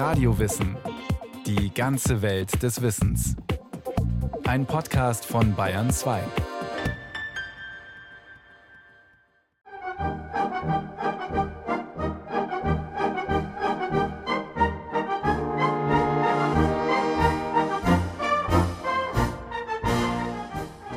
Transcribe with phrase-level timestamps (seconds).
[0.00, 0.78] Radiowissen.
[1.44, 3.36] Die ganze Welt des Wissens.
[4.46, 6.22] Ein Podcast von Bayern 2.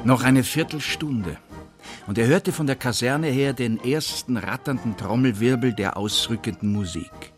[0.05, 1.37] Noch eine Viertelstunde.
[2.07, 7.32] Und er hörte von der Kaserne her den ersten ratternden Trommelwirbel der ausrückenden Musik.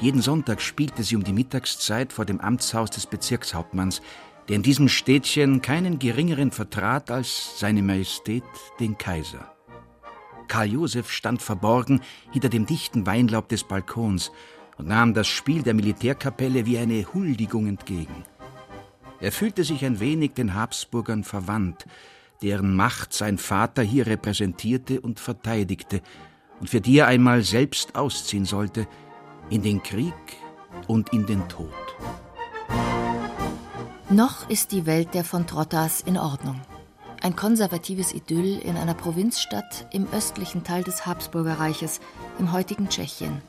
[0.00, 4.00] Jeden Sonntag spielte sie um die Mittagszeit vor dem Amtshaus des Bezirkshauptmanns,
[4.48, 8.44] der in diesem Städtchen keinen geringeren vertrat als seine Majestät,
[8.78, 9.52] den Kaiser.
[10.46, 12.00] Karl Josef stand verborgen
[12.30, 14.30] hinter dem dichten Weinlaub des Balkons
[14.76, 18.22] und nahm das Spiel der Militärkapelle wie eine Huldigung entgegen.
[19.20, 21.86] Er fühlte sich ein wenig den Habsburgern verwandt,
[22.40, 26.02] deren Macht sein Vater hier repräsentierte und verteidigte
[26.60, 28.86] und für die er einmal selbst ausziehen sollte–
[29.50, 30.14] in den Krieg
[30.86, 31.72] und in den Tod.
[34.10, 36.60] Noch ist die Welt der von Trottas in Ordnung.
[37.20, 42.00] Ein konservatives Idyll in einer Provinzstadt im östlichen Teil des Habsburgerreiches,
[42.38, 43.42] im heutigen Tschechien.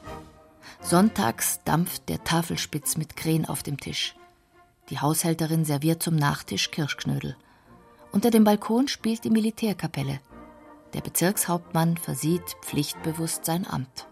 [0.81, 4.15] Sonntags dampft der Tafelspitz mit Krähen auf dem Tisch.
[4.89, 7.35] Die Haushälterin serviert zum Nachtisch Kirschknödel.
[8.11, 10.19] Unter dem Balkon spielt die Militärkapelle.
[10.93, 14.08] Der Bezirkshauptmann versieht pflichtbewusst sein Amt.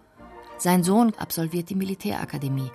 [0.60, 2.72] Sein Sohn absolviert die Militärakademie.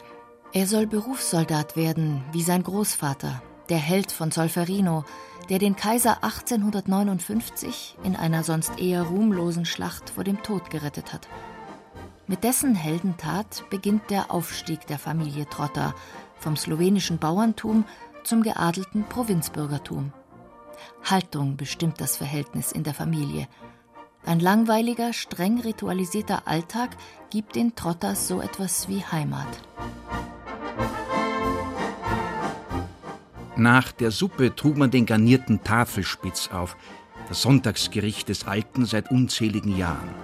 [0.53, 5.05] Er soll Berufssoldat werden, wie sein Großvater, der Held von Solferino,
[5.49, 11.29] der den Kaiser 1859 in einer sonst eher ruhmlosen Schlacht vor dem Tod gerettet hat.
[12.29, 15.95] Mit dessen Heldentat beginnt der Aufstieg der Familie Trotter
[16.39, 17.85] vom slowenischen Bauerntum
[18.23, 20.13] zum geadelten Provinzbürgertum.
[21.03, 23.49] Haltung bestimmt das Verhältnis in der Familie–
[24.25, 26.97] ein langweiliger, streng ritualisierter Alltag
[27.31, 29.49] gibt den Trotters so etwas wie Heimat.
[33.57, 36.77] Nach der Suppe trug man den garnierten Tafelspitz auf,
[37.29, 40.15] das Sonntagsgericht des Alten seit unzähligen Jahren.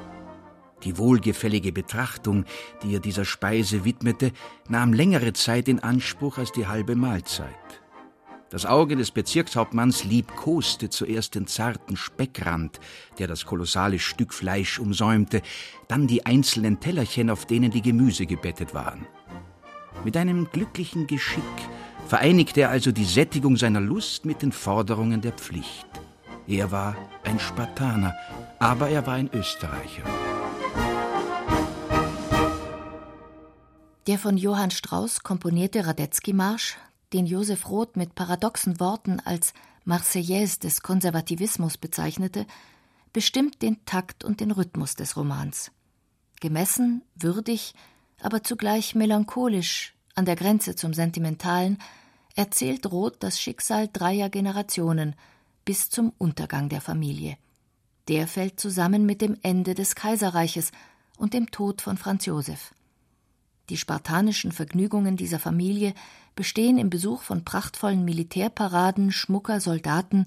[0.84, 2.44] Die wohlgefällige Betrachtung,
[2.83, 4.33] die er dieser Speise widmete,
[4.69, 7.78] nahm längere Zeit in Anspruch als die halbe Mahlzeit.
[8.51, 12.81] Das Auge des Bezirkshauptmanns liebkoste zuerst den zarten Speckrand,
[13.19, 15.43] der das kolossale Stück Fleisch umsäumte,
[15.87, 19.07] dann die einzelnen Tellerchen, auf denen die Gemüse gebettet waren.
[20.03, 21.43] Mit einem glücklichen Geschick
[22.07, 25.87] vereinigte er also die Sättigung seiner Lust mit den Forderungen der Pflicht.
[26.47, 28.15] Er war ein Spartaner,
[28.59, 30.05] aber er war ein Österreicher.
[34.07, 36.79] Der von Johann Strauss komponierte Radetzky-Marsch
[37.13, 39.55] den Josef Roth mit paradoxen Worten als
[39.85, 42.47] Marseillaise des Konservativismus bezeichnete,
[43.13, 45.71] bestimmt den Takt und den Rhythmus des Romans.
[46.41, 47.75] Gemessen, würdig,
[48.21, 51.79] aber zugleich melancholisch, an der Grenze zum Sentimentalen,
[52.35, 55.17] erzählt Roth das Schicksal dreier Generationen
[55.65, 57.37] bis zum Untergang der Familie.
[58.09, 60.71] Der fällt zusammen mit dem Ende des Kaiserreiches
[61.17, 62.75] und dem Tod von Franz Josef.
[63.69, 65.93] Die spartanischen Vergnügungen dieser Familie
[66.38, 70.26] bestehen im Besuch von prachtvollen Militärparaden schmucker Soldaten,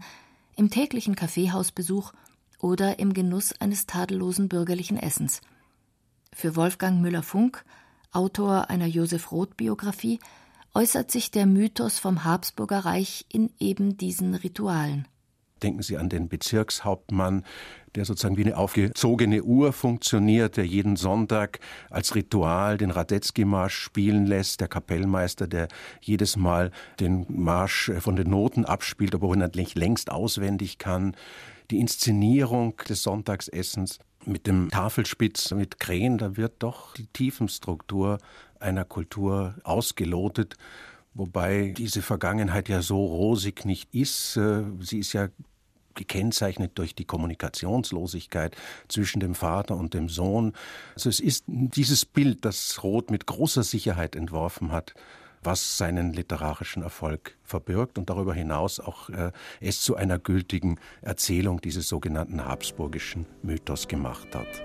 [0.58, 2.12] im täglichen Kaffeehausbesuch
[2.60, 5.40] oder im Genuss eines tadellosen bürgerlichen Essens.
[6.34, 7.64] Für Wolfgang Müller-Funk,
[8.12, 10.20] Autor einer Josef Roth-Biografie,
[10.74, 15.08] äußert sich der Mythos vom Habsburger Reich in eben diesen Ritualen.
[15.64, 17.44] Denken Sie an den Bezirkshauptmann,
[17.96, 24.26] der sozusagen wie eine aufgezogene Uhr funktioniert, der jeden Sonntag als Ritual den Radetzky-Marsch spielen
[24.26, 25.68] lässt, der Kapellmeister, der
[26.00, 31.16] jedes Mal den Marsch von den Noten abspielt, obwohl er nicht längst auswendig kann,
[31.70, 38.20] die Inszenierung des Sonntagsessens mit dem Tafelspitz, mit Krähen, da wird doch die Tiefenstruktur
[38.60, 40.58] einer Kultur ausgelotet
[41.14, 44.38] wobei diese Vergangenheit ja so rosig nicht ist.
[44.38, 45.28] Äh, sie ist ja
[45.96, 48.56] gekennzeichnet durch die Kommunikationslosigkeit
[48.88, 50.54] zwischen dem Vater und dem Sohn.
[50.96, 54.94] Also es ist dieses Bild, das Roth mit großer Sicherheit entworfen hat,
[55.44, 61.62] was seinen literarischen Erfolg verbirgt und darüber hinaus auch äh, es zu einer gültigen Erzählung
[61.62, 64.64] dieses sogenannten habsburgischen Mythos gemacht hat.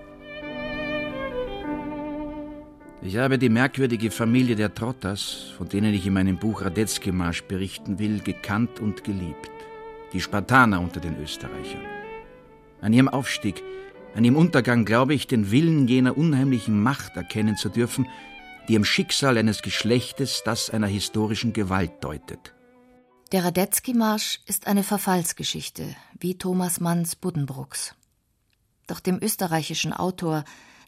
[3.02, 7.98] Ich habe die merkwürdige Familie der Trotters, von denen ich in meinem Buch Radetzky-Marsch berichten
[7.98, 9.50] will, gekannt und geliebt
[10.12, 11.84] die Spartaner unter den Österreichern.
[12.80, 13.62] An ihrem Aufstieg,
[14.14, 18.06] an ihrem Untergang glaube ich, den Willen jener unheimlichen Macht erkennen zu dürfen,
[18.68, 22.54] die im Schicksal eines Geschlechtes das einer historischen Gewalt deutet.
[23.32, 27.94] Der Radetzky-Marsch ist eine Verfallsgeschichte, wie Thomas Manns Buddenbrooks.
[28.86, 30.44] Doch dem österreichischen Autor,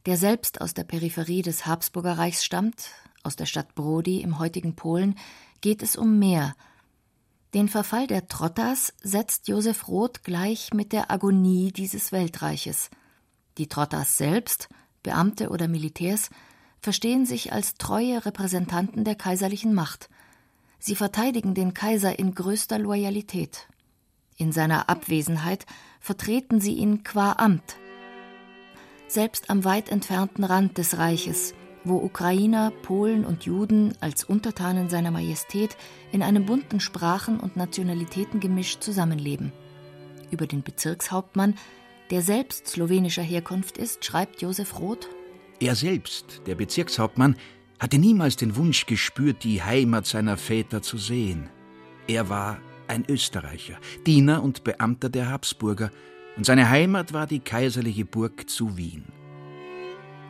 [0.07, 2.91] der selbst aus der Peripherie des Habsburgerreichs stammt,
[3.25, 5.17] aus der Stadt Brody im heutigen Polen,
[5.61, 6.55] geht es um mehr.
[7.55, 12.91] Den Verfall der Trottas setzt Josef Roth gleich mit der Agonie dieses Weltreiches.
[13.57, 14.69] Die Trottas selbst,
[15.03, 16.29] Beamte oder Militärs,
[16.81, 20.11] verstehen sich als treue Repräsentanten der kaiserlichen Macht.
[20.79, 23.67] Sie verteidigen den Kaiser in größter Loyalität.
[24.37, 25.65] In seiner Abwesenheit
[26.01, 27.77] vertreten sie ihn qua Amt.
[29.09, 35.11] Selbst am weit entfernten Rand des Reiches, wo Ukrainer, Polen und Juden als Untertanen seiner
[35.11, 35.77] Majestät
[36.13, 39.53] in einem bunten Sprachen- und Nationalitätengemisch zusammenleben.
[40.31, 41.55] Über den Bezirkshauptmann,
[42.11, 45.09] der selbst slowenischer Herkunft ist, schreibt Josef Roth.
[45.61, 47.37] Er selbst, der Bezirkshauptmann,
[47.79, 51.49] hatte niemals den Wunsch gespürt, die Heimat seiner Väter zu sehen.
[52.07, 52.59] Er war
[52.89, 55.91] ein Österreicher, Diener und Beamter der Habsburger,
[56.37, 59.05] und seine Heimat war die kaiserliche Burg zu Wien.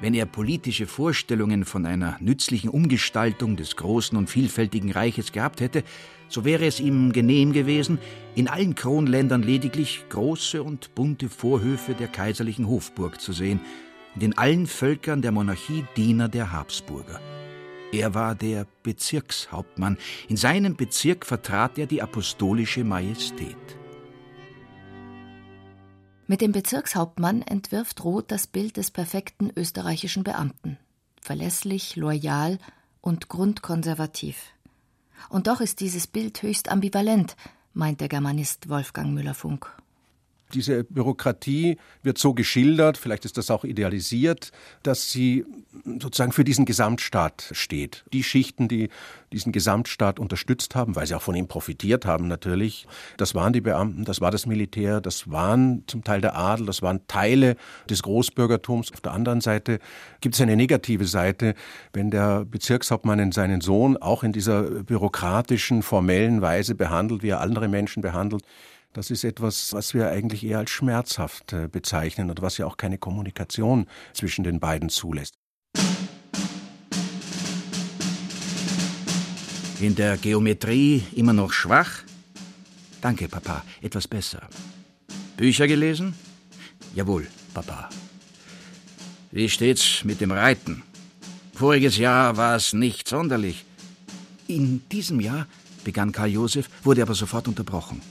[0.00, 5.82] Wenn er politische Vorstellungen von einer nützlichen Umgestaltung des großen und vielfältigen Reiches gehabt hätte,
[6.28, 7.98] so wäre es ihm genehm gewesen,
[8.36, 13.60] in allen Kronländern lediglich große und bunte Vorhöfe der kaiserlichen Hofburg zu sehen
[14.14, 17.20] und in allen Völkern der Monarchie Diener der Habsburger.
[17.90, 19.96] Er war der Bezirkshauptmann.
[20.28, 23.77] In seinem Bezirk vertrat er die apostolische Majestät.
[26.30, 30.76] Mit dem Bezirkshauptmann entwirft Roth das Bild des perfekten österreichischen Beamten.
[31.22, 32.58] Verlässlich, loyal
[33.00, 34.52] und grundkonservativ.
[35.30, 37.34] Und doch ist dieses Bild höchst ambivalent,
[37.72, 39.74] meint der Germanist Wolfgang Müller-Funk.
[40.54, 44.50] Diese Bürokratie wird so geschildert, vielleicht ist das auch idealisiert,
[44.82, 45.44] dass sie
[45.84, 48.04] sozusagen für diesen Gesamtstaat steht.
[48.12, 48.88] Die Schichten, die
[49.30, 52.86] diesen Gesamtstaat unterstützt haben, weil sie auch von ihm profitiert haben natürlich,
[53.18, 56.80] das waren die Beamten, das war das Militär, das waren zum Teil der Adel, das
[56.80, 57.56] waren Teile
[57.90, 58.92] des Großbürgertums.
[58.92, 59.80] Auf der anderen Seite
[60.20, 61.54] gibt es eine negative Seite,
[61.92, 67.68] wenn der Bezirkshauptmann seinen Sohn auch in dieser bürokratischen, formellen Weise behandelt, wie er andere
[67.68, 68.44] Menschen behandelt
[68.98, 72.76] das ist etwas, was wir eigentlich eher als schmerzhaft äh, bezeichnen und was ja auch
[72.76, 75.34] keine Kommunikation zwischen den beiden zulässt.
[79.78, 82.02] In der Geometrie immer noch schwach?
[83.00, 84.48] Danke, Papa, etwas besser.
[85.36, 86.14] Bücher gelesen?
[86.96, 87.88] Jawohl, Papa.
[89.30, 90.82] Wie steht's mit dem Reiten?
[91.54, 93.64] Voriges Jahr war es nicht sonderlich.
[94.48, 95.46] In diesem Jahr,
[95.84, 98.02] begann Karl Josef, wurde aber sofort unterbrochen.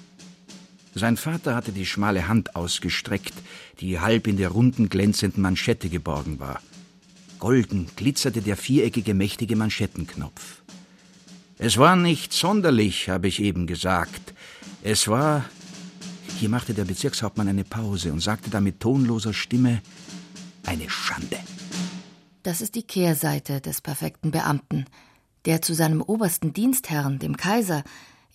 [0.98, 3.34] Sein Vater hatte die schmale Hand ausgestreckt,
[3.80, 6.60] die halb in der runden, glänzenden Manschette geborgen war.
[7.38, 10.64] Golden glitzerte der viereckige, mächtige Manschettenknopf.
[11.60, 14.34] Es war nicht sonderlich, habe ich eben gesagt.
[14.82, 15.46] Es war.
[16.40, 19.82] Hier machte der Bezirkshauptmann eine Pause und sagte dann mit tonloser Stimme
[20.66, 21.38] eine Schande.
[22.42, 24.86] Das ist die Kehrseite des perfekten Beamten,
[25.46, 27.84] der zu seinem obersten Dienstherrn, dem Kaiser,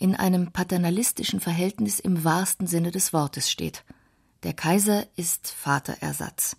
[0.03, 3.85] in einem paternalistischen Verhältnis im wahrsten Sinne des Wortes steht.
[4.43, 6.57] Der Kaiser ist Vaterersatz.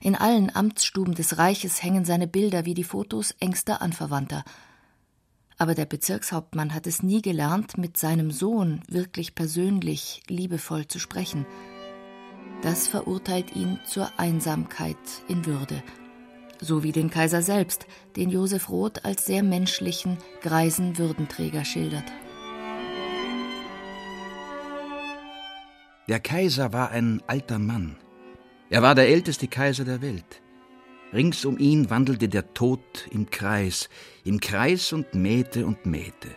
[0.00, 4.44] In allen Amtsstuben des Reiches hängen seine Bilder wie die Fotos engster Anverwandter.
[5.58, 11.44] Aber der Bezirkshauptmann hat es nie gelernt, mit seinem Sohn wirklich persönlich, liebevoll zu sprechen.
[12.62, 14.96] Das verurteilt ihn zur Einsamkeit
[15.26, 15.82] in Würde,
[16.60, 22.04] so wie den Kaiser selbst, den Josef Roth als sehr menschlichen, greisen Würdenträger schildert.
[26.08, 27.96] Der Kaiser war ein alter Mann.
[28.70, 30.40] Er war der älteste Kaiser der Welt.
[31.12, 33.88] Rings um ihn wandelte der Tod im Kreis,
[34.24, 36.28] im Kreis und mähte und mähte.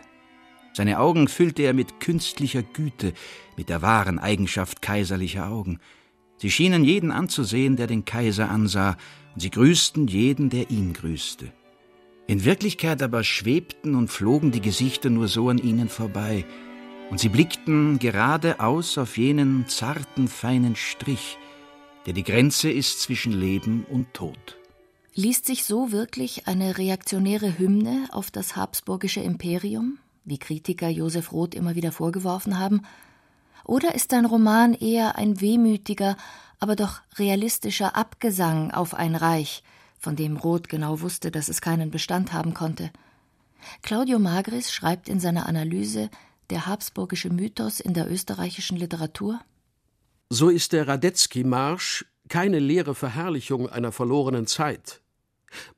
[0.72, 3.12] Seine Augen füllte er mit künstlicher Güte,
[3.56, 5.78] mit der wahren Eigenschaft kaiserlicher Augen.
[6.38, 8.96] Sie schienen jeden anzusehen, der den Kaiser ansah,
[9.34, 11.52] und sie grüßten jeden, der ihn grüßte.
[12.26, 16.44] In Wirklichkeit aber schwebten und flogen die Gesichter nur so an ihnen vorbei,
[17.10, 21.38] und sie blickten geradeaus auf jenen zarten, feinen Strich,
[22.06, 24.56] der die Grenze ist zwischen Leben und Tod.
[25.14, 31.54] Liest sich so wirklich eine reaktionäre Hymne auf das habsburgische Imperium, wie Kritiker Josef Roth
[31.54, 32.82] immer wieder vorgeworfen haben,
[33.64, 36.16] oder ist dein Roman eher ein wehmütiger,
[36.60, 39.62] aber doch realistischer Abgesang auf ein Reich,
[39.98, 42.90] von dem Roth genau wusste, dass es keinen Bestand haben konnte?
[43.82, 46.08] Claudio Magris schreibt in seiner Analyse,
[46.50, 49.40] der habsburgische Mythos in der österreichischen Literatur?
[50.28, 55.00] So ist der Radetzky-Marsch keine leere Verherrlichung einer verlorenen Zeit.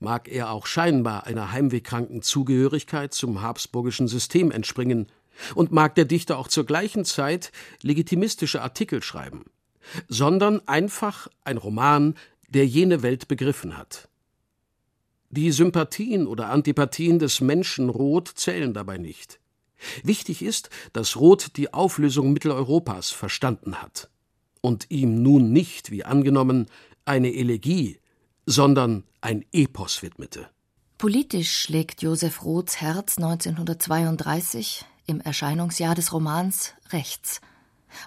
[0.01, 5.07] Mag er auch scheinbar einer heimwehkranken Zugehörigkeit zum habsburgischen System entspringen,
[5.55, 7.53] und mag der Dichter auch zur gleichen Zeit
[7.83, 9.45] legitimistische Artikel schreiben,
[10.09, 12.15] sondern einfach ein Roman,
[12.49, 14.09] der jene Welt begriffen hat.
[15.31, 19.41] Die Sympathien oder Antipathien des Menschen Roth zählen dabei nicht.
[20.03, 24.11] Wichtig ist, dass Roth die Auflösung Mitteleuropas verstanden hat
[24.61, 26.67] und ihm nun nicht, wie angenommen,
[27.05, 27.99] eine Elegie,
[28.47, 30.49] sondern ein Epos widmete.
[30.99, 37.41] Politisch schlägt Josef Roths Herz 1932 im Erscheinungsjahr des Romans rechts.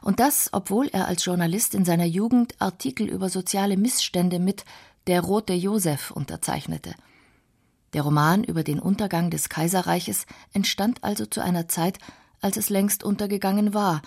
[0.01, 4.65] Und das, obwohl er als Journalist in seiner Jugend Artikel über soziale Missstände mit
[5.07, 6.95] Der rote Josef unterzeichnete.
[7.95, 11.97] Der Roman über den Untergang des Kaiserreiches entstand also zu einer Zeit,
[12.41, 14.01] als es längst untergegangen war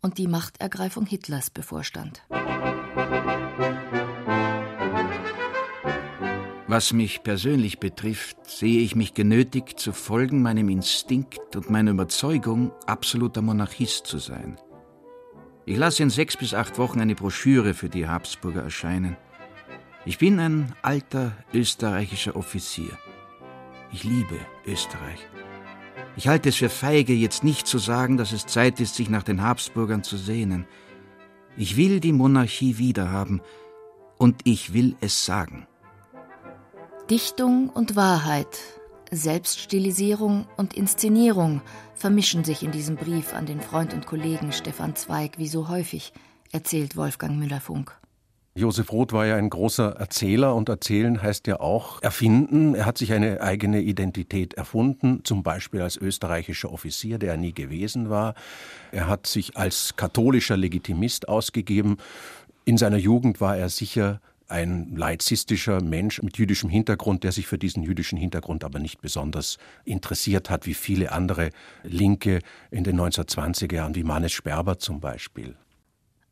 [0.00, 2.22] und die Machtergreifung Hitlers bevorstand.
[6.68, 12.70] Was mich persönlich betrifft, sehe ich mich genötigt zu folgen meinem Instinkt und meiner Überzeugung,
[12.86, 14.60] absoluter Monarchist zu sein.
[15.66, 19.16] Ich lasse in sechs bis acht Wochen eine Broschüre für die Habsburger erscheinen.
[20.04, 22.96] Ich bin ein alter österreichischer Offizier.
[23.94, 25.20] Ich liebe Österreich.
[26.16, 29.22] Ich halte es für feige, jetzt nicht zu sagen, dass es Zeit ist, sich nach
[29.22, 30.66] den Habsburgern zu sehnen.
[31.56, 33.40] Ich will die Monarchie wiederhaben
[34.18, 35.68] und ich will es sagen.
[37.08, 38.58] Dichtung und Wahrheit,
[39.12, 41.62] Selbststilisierung und Inszenierung
[41.94, 46.12] vermischen sich in diesem Brief an den Freund und Kollegen Stefan Zweig wie so häufig,
[46.50, 47.96] erzählt Wolfgang Müller-Funk.
[48.56, 52.76] Josef Roth war ja ein großer Erzähler und erzählen heißt ja auch erfinden.
[52.76, 57.52] Er hat sich eine eigene Identität erfunden, zum Beispiel als österreichischer Offizier, der er nie
[57.52, 58.34] gewesen war.
[58.92, 61.96] Er hat sich als katholischer Legitimist ausgegeben.
[62.64, 67.58] In seiner Jugend war er sicher ein laizistischer Mensch mit jüdischem Hintergrund, der sich für
[67.58, 71.50] diesen jüdischen Hintergrund aber nicht besonders interessiert hat, wie viele andere
[71.82, 72.38] Linke
[72.70, 75.56] in den 1920er Jahren, wie Mannes Sperber zum Beispiel.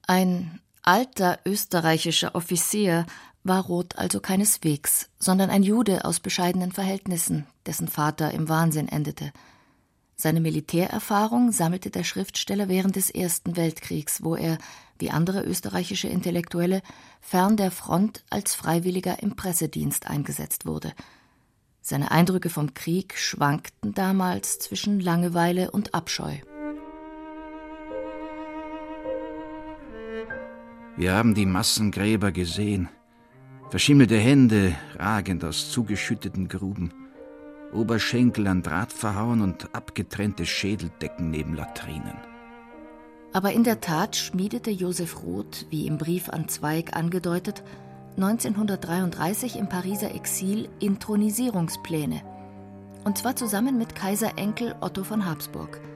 [0.06, 3.06] Ein alter österreichischer Offizier
[3.44, 9.32] war Roth also keineswegs, sondern ein Jude aus bescheidenen Verhältnissen, dessen Vater im Wahnsinn endete.
[10.14, 14.58] Seine Militärerfahrung sammelte der Schriftsteller während des Ersten Weltkriegs, wo er,
[14.98, 16.82] wie andere österreichische Intellektuelle,
[17.20, 20.92] fern der Front als Freiwilliger im Pressedienst eingesetzt wurde.
[21.80, 26.36] Seine Eindrücke vom Krieg schwankten damals zwischen Langeweile und Abscheu.
[30.96, 32.88] Wir haben die Massengräber gesehen.
[33.70, 36.92] Verschimmelte Hände ragend aus zugeschütteten Gruben.
[37.72, 42.18] Oberschenkel an Draht verhauen und abgetrennte Schädeldecken neben Latrinen.
[43.32, 47.62] Aber in der Tat schmiedete Josef Roth, wie im Brief an Zweig angedeutet,
[48.16, 52.20] 1933 im Pariser Exil Intronisierungspläne.
[53.04, 55.80] Und zwar zusammen mit Kaiserenkel Otto von Habsburg–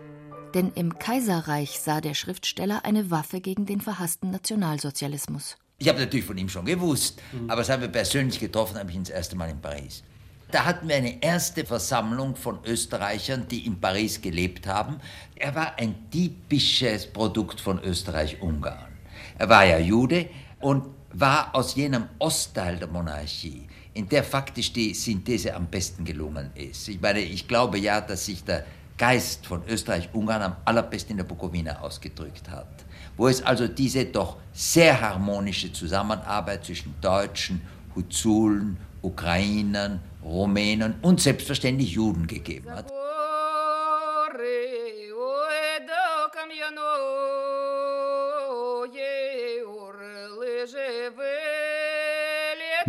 [0.57, 5.59] denn im Kaiserreich sah der Schriftsteller eine Waffe gegen den verhassten Nationalsozialismus.
[5.77, 7.51] Ich habe natürlich von ihm schon gewusst, mhm.
[7.51, 10.03] aber das haben wir persönlich getroffen, habe ich ihn das erste Mal in Paris.
[10.51, 14.97] Da hatten wir eine erste Versammlung von Österreichern, die in Paris gelebt haben.
[15.35, 18.97] Er war ein typisches Produkt von Österreich-Ungarn.
[19.39, 24.95] Er war ja Jude und war aus jenem Ostteil der Monarchie, in der faktisch die
[24.95, 26.89] Synthese am besten gelungen ist.
[26.89, 28.65] Ich meine, ich glaube ja, dass sich der
[28.99, 32.85] Geist von Österreich-Ungarn am allerbesten in der Bukowina ausgedrückt hat.
[33.17, 37.61] Wo es also diese doch sehr harmonische Zusammenarbeit zwischen Deutschen,
[37.95, 42.91] Huzulen, Ukrainern, Rumänen und selbstverständlich Juden gegeben hat.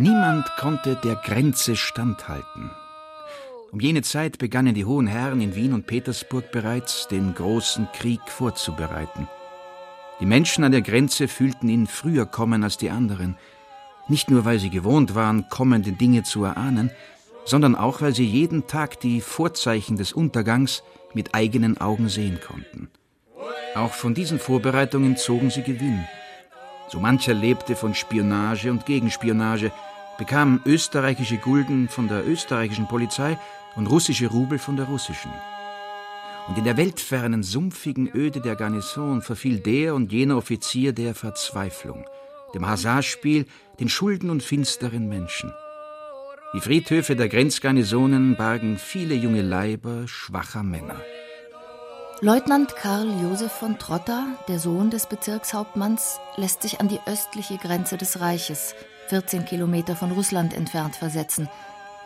[0.00, 2.70] Niemand konnte der Grenze standhalten.
[3.70, 8.20] Um jene Zeit begannen die hohen Herren in Wien und Petersburg bereits, den großen Krieg
[8.26, 9.28] vorzubereiten.
[10.20, 13.36] Die Menschen an der Grenze fühlten ihn früher kommen als die anderen,
[14.08, 16.90] nicht nur weil sie gewohnt waren, kommende Dinge zu erahnen,
[17.44, 20.82] sondern auch weil sie jeden Tag die Vorzeichen des Untergangs
[21.12, 22.88] mit eigenen Augen sehen konnten.
[23.74, 26.04] Auch von diesen Vorbereitungen zogen sie Gewinn.
[26.88, 29.72] So mancher lebte von Spionage und Gegenspionage,
[30.18, 33.38] bekam österreichische Gulden von der österreichischen Polizei
[33.76, 35.30] und russische Rubel von der russischen.
[36.48, 42.04] Und in der weltfernen, sumpfigen Öde der Garnison verfiel der und jener Offizier der Verzweiflung,
[42.54, 43.46] dem Hasardspiel,
[43.78, 45.52] den Schulden und finsteren Menschen.
[46.54, 50.96] Die Friedhöfe der Grenzgarnisonen bargen viele junge Leiber schwacher Männer.
[52.20, 57.96] Leutnant Karl Josef von Trotter, der Sohn des Bezirkshauptmanns, lässt sich an die östliche Grenze
[57.98, 58.74] des Reiches,
[59.08, 61.48] 14 Kilometer von Russland entfernt, versetzen–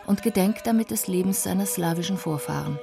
[0.05, 2.79] und gedenkt damit des Lebens seiner slawischen Vorfahren.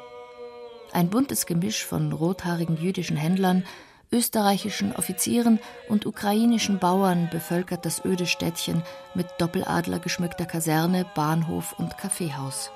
[0.93, 3.65] Ein buntes Gemisch von rothaarigen jüdischen Händlern,
[4.13, 8.83] österreichischen Offizieren und ukrainischen Bauern bevölkert das öde Städtchen
[9.15, 12.73] mit Doppeladler geschmückter Kaserne, Bahnhof und Kaffeehaus.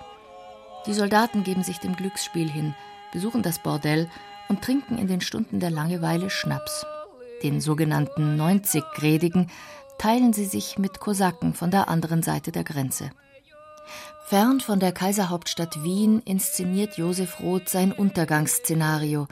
[0.86, 2.74] Die Soldaten geben sich dem Glücksspiel hin,
[3.12, 4.08] besuchen das Bordell
[4.48, 6.86] und trinken in den Stunden der Langeweile Schnaps.
[7.42, 9.50] Den sogenannten 90-Gredigen
[9.98, 13.10] teilen sie sich mit Kosaken von der anderen Seite der Grenze.
[14.26, 19.28] Fern von der Kaiserhauptstadt Wien inszeniert Josef Roth sein Untergangsszenario,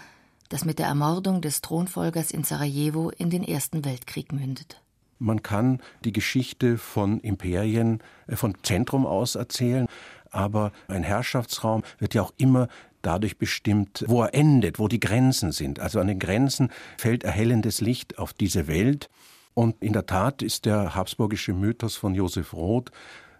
[0.50, 4.82] das mit der Ermordung des Thronfolgers in Sarajevo in den Ersten Weltkrieg mündet.
[5.18, 9.86] Man kann die Geschichte von Imperien äh, von Zentrum aus erzählen,
[10.30, 12.68] aber ein Herrschaftsraum wird ja auch immer
[13.02, 15.80] dadurch bestimmt, wo er endet, wo die Grenzen sind.
[15.80, 19.10] Also an den Grenzen fällt erhellendes Licht auf diese Welt.
[19.54, 22.90] Und in der Tat ist der habsburgische Mythos von Josef Roth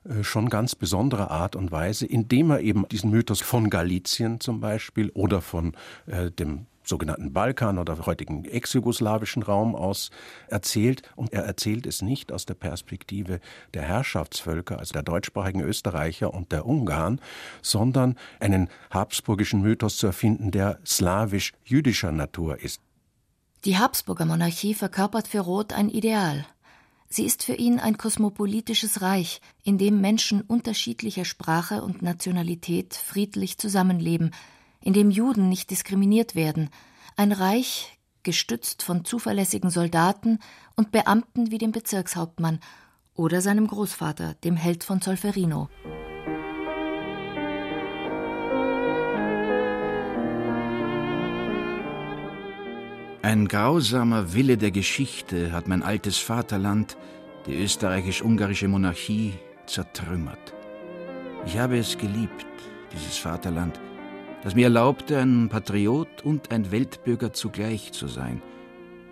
[0.05, 4.61] äh, schon ganz besonderer Art und Weise, indem er eben diesen Mythos von Galizien zum
[4.61, 5.75] Beispiel oder von
[6.07, 10.11] äh, dem sogenannten Balkan oder heutigen ex-jugoslawischen Raum aus
[10.49, 11.03] erzählt.
[11.17, 13.41] Und er erzählt es nicht aus der Perspektive
[13.75, 17.21] der Herrschaftsvölker, also der deutschsprachigen Österreicher und der Ungarn,
[17.63, 22.81] sondern einen habsburgischen Mythos zu erfinden, der slawisch-jüdischer Natur ist.
[23.65, 26.45] Die Habsburger Monarchie verkörpert für Roth ein Ideal.
[27.09, 33.59] Sie ist für ihn ein kosmopolitisches Reich, in dem Menschen unterschiedlicher Sprache und Nationalität friedlich
[33.59, 34.35] zusammenleben,
[34.81, 36.71] in dem Juden nicht diskriminiert werden,
[37.17, 40.41] ein Reich, gestützt von zuverlässigen Soldaten
[40.75, 42.59] und Beamten wie dem Bezirkshauptmann
[43.15, 45.69] oder seinem Großvater, dem Held von Solferino.
[53.25, 56.97] Ein grausamer Wille der Geschichte hat mein altes Vaterland,
[57.47, 60.53] die österreichisch-ungarische Monarchie, zertrümmert.
[61.47, 62.47] Ich habe es geliebt,
[62.93, 63.79] dieses Vaterland,
[64.43, 68.43] das mir erlaubte, ein Patriot und ein Weltbürger zugleich zu sein,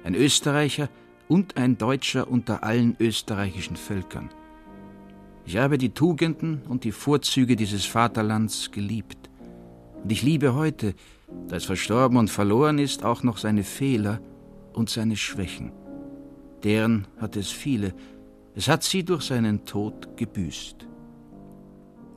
[0.02, 0.88] ein Österreicher
[1.29, 4.29] und ein Deutscher unter allen österreichischen Völkern.
[5.45, 9.20] Ich habe die Tugenden und die Vorzüge dieses Vaterlands geliebt.
[10.02, 10.95] Und ich liebe heute,
[11.49, 14.21] da es verstorben und verloren ist, auch noch seine Fehler
[14.73, 15.73] und seine Schwächen.
[16.65, 17.95] Deren hat es viele.
[18.54, 20.86] Es hat sie durch seinen Tod gebüßt.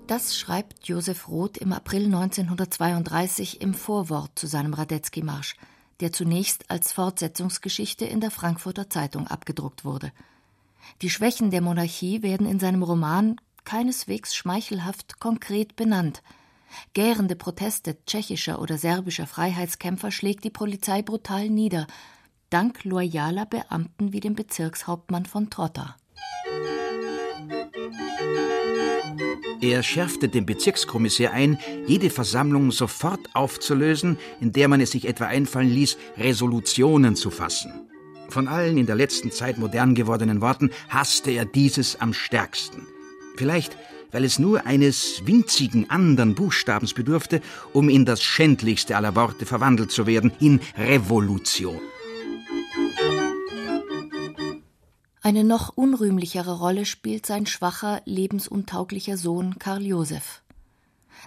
[0.07, 5.55] Das schreibt Josef Roth im April 1932 im Vorwort zu seinem Radetzky-Marsch,
[5.99, 10.11] der zunächst als Fortsetzungsgeschichte in der Frankfurter Zeitung abgedruckt wurde.
[11.01, 16.21] Die Schwächen der Monarchie werden in seinem Roman keineswegs schmeichelhaft konkret benannt–
[16.93, 21.87] Gärende Proteste tschechischer oder serbischer Freiheitskämpfer schlägt die Polizei brutal nieder,
[22.49, 25.95] dank loyaler Beamten wie dem Bezirkshauptmann von Trotta.
[29.61, 31.57] Er schärfte dem Bezirkskommissär ein,
[31.87, 37.71] jede Versammlung sofort aufzulösen, in der man es sich etwa einfallen ließ, Resolutionen zu fassen.
[38.27, 42.87] Von allen in der letzten Zeit modern gewordenen Worten hasste er dieses am stärksten.
[43.37, 43.77] Vielleicht
[44.13, 47.41] weil es nur eines winzigen anderen Buchstabens bedurfte,
[47.73, 51.81] um in das schändlichste aller Worte verwandelt zu werden, in Revolution.
[55.21, 60.43] Eine noch unrühmlichere Rolle spielt sein schwacher, lebensuntauglicher Sohn Karl Josef.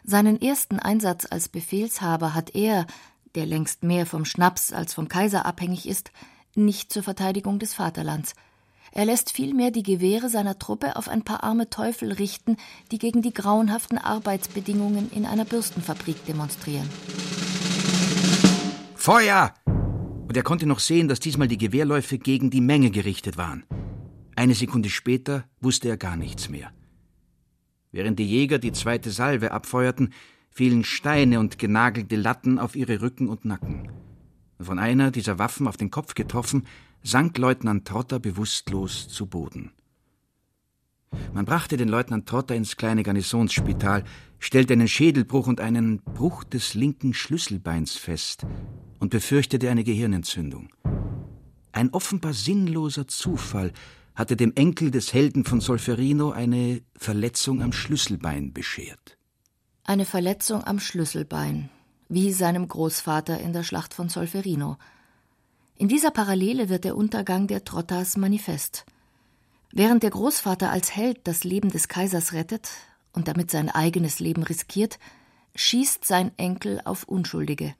[0.04, 2.86] Seinen ersten Einsatz als Befehlshaber hat er,
[3.34, 6.12] der längst mehr vom Schnaps als vom Kaiser abhängig ist,
[6.54, 8.34] nicht zur Verteidigung des Vaterlands–
[8.96, 12.56] er lässt vielmehr die Gewehre seiner Truppe auf ein paar arme Teufel richten,
[12.90, 16.88] die gegen die grauenhaften Arbeitsbedingungen in einer Bürstenfabrik demonstrieren.
[18.94, 19.52] Feuer!
[19.66, 23.64] Und er konnte noch sehen, dass diesmal die Gewehrläufe gegen die Menge gerichtet waren.
[24.34, 26.72] Eine Sekunde später wusste er gar nichts mehr.
[27.92, 30.14] Während die Jäger die zweite Salve abfeuerten,
[30.48, 33.90] fielen Steine und genagelte Latten auf ihre Rücken und Nacken.
[34.58, 36.66] Von einer dieser Waffen auf den Kopf getroffen,
[37.06, 39.70] sank Leutnant Trotter bewusstlos zu Boden.
[41.32, 44.02] Man brachte den Leutnant Trotter ins kleine Garnisonsspital,
[44.40, 48.44] stellte einen Schädelbruch und einen Bruch des linken Schlüsselbeins fest
[48.98, 50.68] und befürchtete eine Gehirnentzündung.
[51.70, 53.72] Ein offenbar sinnloser Zufall
[54.16, 59.16] hatte dem Enkel des Helden von Solferino eine Verletzung am Schlüsselbein beschert.
[59.84, 61.70] Eine Verletzung am Schlüsselbein,
[62.08, 64.76] wie seinem Großvater in der Schlacht von Solferino–
[65.78, 68.86] in dieser Parallele wird der Untergang der Trottas manifest.
[69.72, 72.70] Während der Großvater als Held das Leben des Kaisers rettet
[73.12, 74.98] und damit sein eigenes Leben riskiert,
[75.54, 77.74] schießt sein Enkel auf Unschuldige.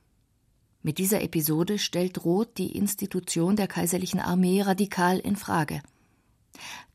[0.82, 5.82] Mit dieser Episode stellt Roth die Institution der kaiserlichen Armee radikal in Frage.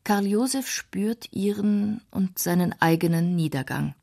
[0.04, 3.94] Karl Josef spürt ihren und seinen eigenen Niedergang.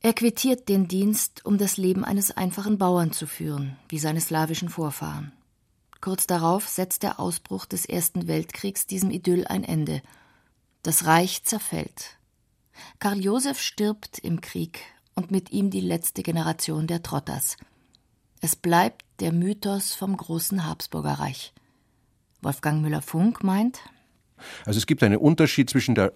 [0.00, 4.68] Er quittiert den Dienst, um das Leben eines einfachen Bauern zu führen, wie seine slawischen
[4.68, 5.32] Vorfahren.
[6.02, 10.02] Kurz darauf setzt der Ausbruch des Ersten Weltkriegs diesem Idyll ein Ende.
[10.82, 12.18] Das Reich zerfällt.
[12.98, 14.80] Karl Josef stirbt im Krieg
[15.14, 17.56] und mit ihm die letzte Generation der Trotters.
[18.40, 21.52] Es bleibt der Mythos vom großen Habsburgerreich.
[22.40, 23.78] Wolfgang Müller-Funk meint,
[24.64, 26.12] also es gibt einen Unterschied zwischen der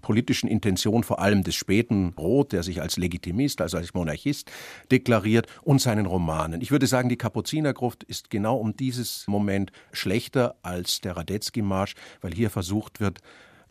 [0.00, 4.50] politischen Intention vor allem des späten Roth, der sich als Legitimist, also als Monarchist
[4.90, 6.60] deklariert, und seinen Romanen.
[6.60, 12.34] Ich würde sagen, die Kapuzinergruft ist genau um dieses Moment schlechter als der Radetzky-Marsch, weil
[12.34, 13.20] hier versucht wird,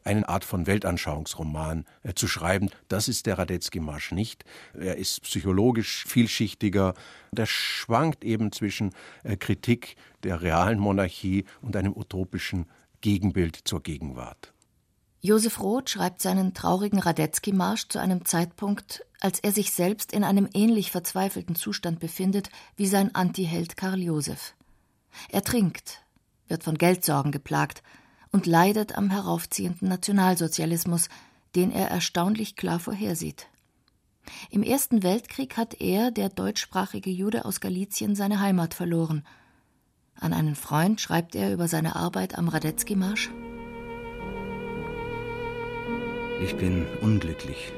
[0.08, 2.70] eine Art von Weltanschauungsroman äh, zu schreiben.
[2.88, 4.46] Das ist der Radetzky-Marsch nicht.
[4.74, 6.94] Er ist psychologisch vielschichtiger.
[7.32, 12.68] Der schwankt eben zwischen äh, Kritik der realen Monarchie und einem utopischen
[13.02, 14.54] Gegenbild zur Gegenwart.
[15.28, 20.48] Josef Roth schreibt seinen traurigen Radetzky-Marsch zu einem Zeitpunkt, als er sich selbst in einem
[20.54, 24.54] ähnlich verzweifelten Zustand befindet wie sein Antiheld Karl Josef.
[25.30, 26.02] Er trinkt,
[26.48, 27.84] wird von Geldsorgen geplagt
[28.32, 31.10] und leidet am heraufziehenden Nationalsozialismus,
[31.58, 33.48] den er erstaunlich klar vorhersieht.
[34.50, 39.26] Im Ersten Weltkrieg hat er, der deutschsprachige Jude aus Galizien, seine Heimat verloren.
[40.16, 43.30] An einen Freund schreibt er über seine Arbeit am Radetzky-Marsch.
[46.39, 47.71] Ich bin unglücklich.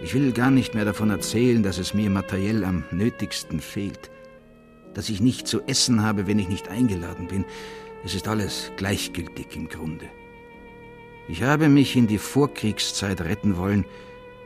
[0.00, 4.10] Ich will gar nicht mehr davon erzählen, dass es mir materiell am nötigsten fehlt.
[4.94, 7.44] Dass ich nicht zu essen habe, wenn ich nicht eingeladen bin.
[8.04, 10.08] Es ist alles gleichgültig im Grunde.
[11.28, 13.84] Ich habe mich in die Vorkriegszeit retten wollen,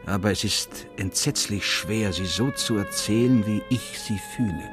[0.06, 4.70] aber es ist entsetzlich schwer, sie so zu erzählen, wie ich sie fühle.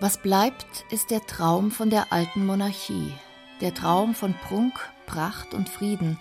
[0.00, 3.12] Was bleibt, ist der Traum von der alten Monarchie,
[3.60, 4.74] der Traum von Prunk,
[5.06, 6.18] Pracht und Frieden,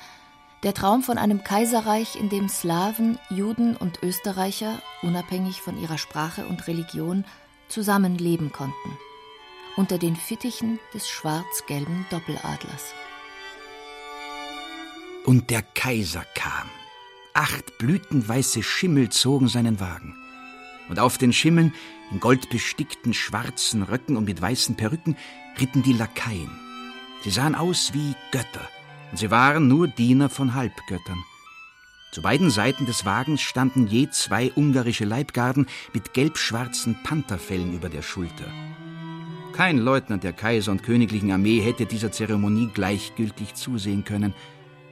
[0.63, 6.45] der Traum von einem Kaiserreich, in dem Slawen, Juden und Österreicher, unabhängig von ihrer Sprache
[6.45, 7.25] und Religion,
[7.67, 8.97] zusammenleben konnten.
[9.75, 12.93] Unter den Fittichen des schwarz-gelben Doppeladlers.
[15.25, 16.69] Und der Kaiser kam.
[17.33, 20.15] Acht blütenweiße Schimmel zogen seinen Wagen.
[20.89, 21.75] Und auf den Schimmeln,
[22.09, 25.17] in goldbestickten schwarzen Röcken und mit weißen Perücken,
[25.59, 26.49] ritten die Lakaien.
[27.23, 28.67] Sie sahen aus wie Götter
[29.11, 31.23] und sie waren nur Diener von Halbgöttern.
[32.11, 38.01] Zu beiden Seiten des Wagens standen je zwei ungarische Leibgarden mit gelbschwarzen Pantherfellen über der
[38.01, 38.51] Schulter.
[39.53, 44.33] Kein Leutnant der Kaiser und königlichen Armee hätte dieser Zeremonie gleichgültig zusehen können,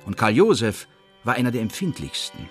[0.06, 0.88] und Karl Josef
[1.24, 2.50] war einer der empfindlichsten.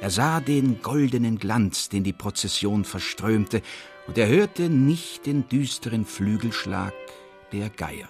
[0.00, 3.62] Er sah den goldenen Glanz, den die Prozession verströmte,
[4.06, 6.94] und er hörte nicht den düsteren Flügelschlag
[7.52, 8.08] der Geier.